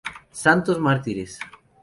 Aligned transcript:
Santos 0.43 0.79
Mártires 0.79 1.37